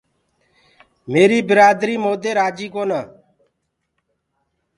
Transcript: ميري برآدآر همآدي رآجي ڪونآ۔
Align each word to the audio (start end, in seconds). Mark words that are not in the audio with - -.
ميري 1.11 1.39
برآدآر 1.49 1.89
همآدي 1.95 2.31
رآجي 2.39 2.67
ڪونآ۔ 2.75 3.01